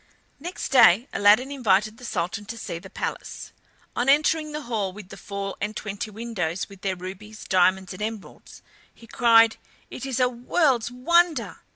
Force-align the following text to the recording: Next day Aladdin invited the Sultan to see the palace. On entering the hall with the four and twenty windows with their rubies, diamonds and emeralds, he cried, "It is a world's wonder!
Next 0.39 0.69
day 0.69 1.07
Aladdin 1.13 1.51
invited 1.51 1.97
the 1.99 2.05
Sultan 2.05 2.45
to 2.45 2.57
see 2.57 2.79
the 2.79 2.89
palace. 2.89 3.53
On 3.95 4.09
entering 4.09 4.51
the 4.51 4.61
hall 4.63 4.91
with 4.91 5.09
the 5.09 5.15
four 5.15 5.55
and 5.61 5.75
twenty 5.75 6.09
windows 6.09 6.67
with 6.67 6.81
their 6.81 6.95
rubies, 6.95 7.43
diamonds 7.43 7.93
and 7.93 8.01
emeralds, 8.01 8.63
he 8.91 9.05
cried, 9.05 9.57
"It 9.91 10.07
is 10.07 10.19
a 10.19 10.27
world's 10.27 10.89
wonder! 10.89 11.57